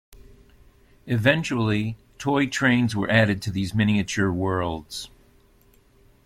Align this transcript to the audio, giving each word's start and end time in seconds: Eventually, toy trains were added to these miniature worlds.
Eventually, 1.05 1.95
toy 2.17 2.47
trains 2.47 2.95
were 2.95 3.07
added 3.07 3.39
to 3.43 3.51
these 3.51 3.75
miniature 3.75 4.31
worlds. 4.31 5.11